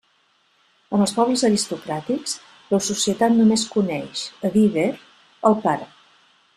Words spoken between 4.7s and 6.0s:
ver, el pare.